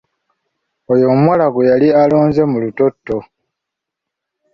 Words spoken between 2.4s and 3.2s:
mu lutotto.